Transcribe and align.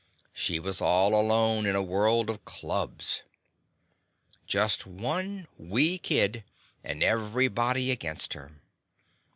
•She 0.35 0.57
was 0.59 0.81
all 0.81 1.13
alone 1.13 1.67
in 1.67 1.75
a 1.75 1.83
world 1.83 2.31
of 2.31 2.43
clubs. 2.43 3.21
Just 4.47 4.87
one 4.87 5.47
wee 5.59 5.99
kid 5.99 6.43
and 6.83 7.03
everybody 7.03 7.91
against 7.91 8.33
her. 8.33 8.63